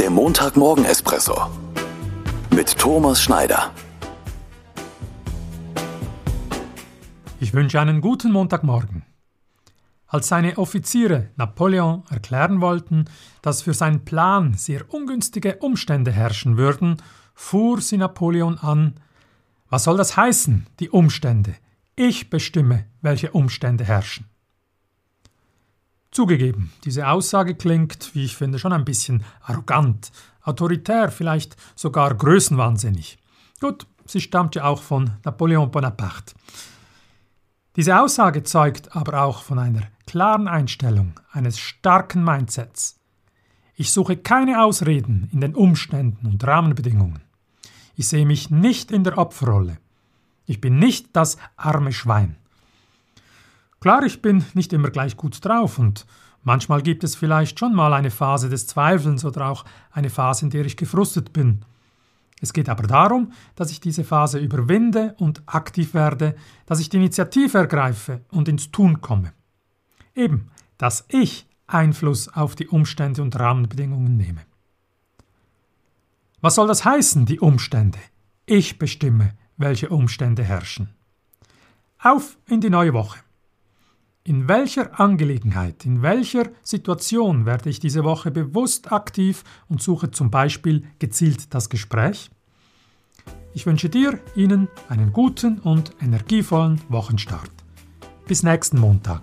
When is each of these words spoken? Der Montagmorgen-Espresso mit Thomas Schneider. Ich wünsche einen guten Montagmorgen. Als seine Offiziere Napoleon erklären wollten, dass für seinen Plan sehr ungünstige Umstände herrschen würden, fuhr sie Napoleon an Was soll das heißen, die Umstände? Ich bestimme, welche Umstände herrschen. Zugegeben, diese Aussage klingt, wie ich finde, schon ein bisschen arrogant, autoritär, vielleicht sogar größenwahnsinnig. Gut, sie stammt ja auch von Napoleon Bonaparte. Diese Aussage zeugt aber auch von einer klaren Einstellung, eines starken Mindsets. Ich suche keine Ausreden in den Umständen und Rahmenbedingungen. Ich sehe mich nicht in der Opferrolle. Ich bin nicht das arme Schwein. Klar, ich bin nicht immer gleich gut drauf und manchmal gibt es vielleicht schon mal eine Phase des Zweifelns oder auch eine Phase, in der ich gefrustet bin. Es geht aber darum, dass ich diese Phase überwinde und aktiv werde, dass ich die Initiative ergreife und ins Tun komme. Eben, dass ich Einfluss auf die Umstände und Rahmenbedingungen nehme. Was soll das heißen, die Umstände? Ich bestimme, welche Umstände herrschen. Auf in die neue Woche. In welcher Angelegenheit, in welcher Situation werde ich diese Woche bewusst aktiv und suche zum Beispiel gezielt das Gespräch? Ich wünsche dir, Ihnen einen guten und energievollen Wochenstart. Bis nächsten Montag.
Der 0.00 0.08
Montagmorgen-Espresso 0.08 1.50
mit 2.56 2.78
Thomas 2.78 3.20
Schneider. 3.20 3.70
Ich 7.38 7.52
wünsche 7.52 7.78
einen 7.78 8.00
guten 8.00 8.32
Montagmorgen. 8.32 9.02
Als 10.06 10.28
seine 10.28 10.56
Offiziere 10.56 11.28
Napoleon 11.36 12.04
erklären 12.08 12.62
wollten, 12.62 13.10
dass 13.42 13.60
für 13.60 13.74
seinen 13.74 14.06
Plan 14.06 14.54
sehr 14.54 14.90
ungünstige 14.90 15.56
Umstände 15.56 16.12
herrschen 16.12 16.56
würden, 16.56 16.96
fuhr 17.34 17.82
sie 17.82 17.98
Napoleon 17.98 18.56
an 18.56 18.94
Was 19.68 19.84
soll 19.84 19.98
das 19.98 20.16
heißen, 20.16 20.66
die 20.80 20.88
Umstände? 20.88 21.56
Ich 21.94 22.30
bestimme, 22.30 22.86
welche 23.02 23.32
Umstände 23.32 23.84
herrschen. 23.84 24.29
Zugegeben, 26.10 26.72
diese 26.84 27.08
Aussage 27.08 27.54
klingt, 27.54 28.14
wie 28.14 28.24
ich 28.24 28.36
finde, 28.36 28.58
schon 28.58 28.72
ein 28.72 28.84
bisschen 28.84 29.22
arrogant, 29.42 30.10
autoritär, 30.42 31.10
vielleicht 31.10 31.56
sogar 31.76 32.14
größenwahnsinnig. 32.14 33.18
Gut, 33.60 33.86
sie 34.06 34.20
stammt 34.20 34.56
ja 34.56 34.64
auch 34.64 34.82
von 34.82 35.12
Napoleon 35.24 35.70
Bonaparte. 35.70 36.34
Diese 37.76 38.00
Aussage 38.00 38.42
zeugt 38.42 38.96
aber 38.96 39.22
auch 39.22 39.42
von 39.42 39.60
einer 39.60 39.86
klaren 40.06 40.48
Einstellung, 40.48 41.20
eines 41.30 41.60
starken 41.60 42.24
Mindsets. 42.24 42.98
Ich 43.76 43.92
suche 43.92 44.16
keine 44.16 44.62
Ausreden 44.62 45.30
in 45.32 45.40
den 45.40 45.54
Umständen 45.54 46.26
und 46.26 46.44
Rahmenbedingungen. 46.44 47.22
Ich 47.94 48.08
sehe 48.08 48.26
mich 48.26 48.50
nicht 48.50 48.90
in 48.90 49.04
der 49.04 49.16
Opferrolle. 49.16 49.78
Ich 50.46 50.60
bin 50.60 50.80
nicht 50.80 51.14
das 51.14 51.38
arme 51.56 51.92
Schwein. 51.92 52.36
Klar, 53.80 54.02
ich 54.04 54.20
bin 54.20 54.44
nicht 54.52 54.74
immer 54.74 54.90
gleich 54.90 55.16
gut 55.16 55.42
drauf 55.42 55.78
und 55.78 56.06
manchmal 56.42 56.82
gibt 56.82 57.02
es 57.02 57.16
vielleicht 57.16 57.58
schon 57.58 57.74
mal 57.74 57.94
eine 57.94 58.10
Phase 58.10 58.50
des 58.50 58.66
Zweifelns 58.66 59.24
oder 59.24 59.48
auch 59.48 59.64
eine 59.90 60.10
Phase, 60.10 60.44
in 60.44 60.50
der 60.50 60.66
ich 60.66 60.76
gefrustet 60.76 61.32
bin. 61.32 61.64
Es 62.42 62.52
geht 62.52 62.68
aber 62.68 62.86
darum, 62.86 63.32
dass 63.54 63.70
ich 63.70 63.80
diese 63.80 64.04
Phase 64.04 64.38
überwinde 64.38 65.14
und 65.18 65.42
aktiv 65.46 65.94
werde, 65.94 66.34
dass 66.66 66.80
ich 66.80 66.90
die 66.90 66.98
Initiative 66.98 67.56
ergreife 67.56 68.20
und 68.30 68.48
ins 68.48 68.70
Tun 68.70 69.00
komme. 69.00 69.32
Eben, 70.14 70.50
dass 70.76 71.06
ich 71.08 71.46
Einfluss 71.66 72.28
auf 72.28 72.56
die 72.56 72.68
Umstände 72.68 73.22
und 73.22 73.38
Rahmenbedingungen 73.38 74.16
nehme. 74.16 74.42
Was 76.42 76.56
soll 76.56 76.66
das 76.66 76.84
heißen, 76.84 77.24
die 77.24 77.40
Umstände? 77.40 77.98
Ich 78.44 78.78
bestimme, 78.78 79.32
welche 79.56 79.88
Umstände 79.88 80.42
herrschen. 80.42 80.90
Auf 81.98 82.36
in 82.46 82.60
die 82.60 82.70
neue 82.70 82.92
Woche. 82.92 83.20
In 84.30 84.46
welcher 84.46 85.00
Angelegenheit, 85.00 85.84
in 85.84 86.02
welcher 86.02 86.44
Situation 86.62 87.46
werde 87.46 87.68
ich 87.68 87.80
diese 87.80 88.04
Woche 88.04 88.30
bewusst 88.30 88.92
aktiv 88.92 89.42
und 89.68 89.82
suche 89.82 90.12
zum 90.12 90.30
Beispiel 90.30 90.84
gezielt 91.00 91.52
das 91.52 91.68
Gespräch? 91.68 92.30
Ich 93.54 93.66
wünsche 93.66 93.88
dir, 93.88 94.20
Ihnen 94.36 94.68
einen 94.88 95.12
guten 95.12 95.58
und 95.58 95.96
energievollen 96.00 96.80
Wochenstart. 96.88 97.50
Bis 98.28 98.44
nächsten 98.44 98.78
Montag. 98.78 99.22